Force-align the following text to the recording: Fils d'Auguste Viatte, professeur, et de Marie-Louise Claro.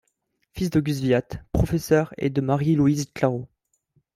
Fils 0.55 0.71
d'Auguste 0.71 1.01
Viatte, 1.03 1.37
professeur, 1.51 2.11
et 2.17 2.31
de 2.31 2.41
Marie-Louise 2.41 3.11
Claro. 3.13 3.47